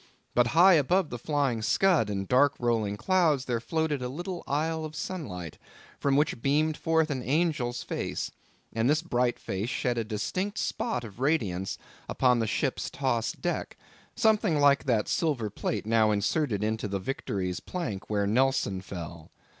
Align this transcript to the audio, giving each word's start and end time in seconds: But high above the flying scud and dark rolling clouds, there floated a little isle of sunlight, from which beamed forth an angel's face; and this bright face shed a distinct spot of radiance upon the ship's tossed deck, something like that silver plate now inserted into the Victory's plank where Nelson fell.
But 0.33 0.47
high 0.57 0.73
above 0.73 1.11
the 1.11 1.19
flying 1.19 1.61
scud 1.61 2.09
and 2.09 2.27
dark 2.27 2.55
rolling 2.57 2.97
clouds, 2.97 3.45
there 3.45 3.59
floated 3.59 4.01
a 4.01 4.09
little 4.09 4.43
isle 4.47 4.83
of 4.83 4.95
sunlight, 4.95 5.59
from 5.99 6.15
which 6.15 6.41
beamed 6.41 6.75
forth 6.75 7.11
an 7.11 7.21
angel's 7.21 7.83
face; 7.83 8.31
and 8.73 8.89
this 8.89 9.03
bright 9.03 9.37
face 9.37 9.69
shed 9.69 9.99
a 9.99 10.03
distinct 10.03 10.57
spot 10.57 11.03
of 11.03 11.19
radiance 11.19 11.77
upon 12.09 12.39
the 12.39 12.47
ship's 12.47 12.89
tossed 12.89 13.41
deck, 13.43 13.77
something 14.15 14.59
like 14.59 14.85
that 14.85 15.07
silver 15.07 15.51
plate 15.51 15.85
now 15.85 16.09
inserted 16.09 16.63
into 16.63 16.87
the 16.87 16.97
Victory's 16.97 17.59
plank 17.59 18.09
where 18.09 18.25
Nelson 18.25 18.81
fell. 18.81 19.29